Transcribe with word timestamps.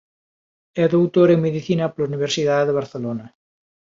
É 0.83 0.85
doutor 0.95 1.27
en 1.35 1.39
medicina 1.47 1.85
pola 1.93 2.09
Universidade 2.11 2.65
de 2.67 2.77
Barcelona. 2.79 3.25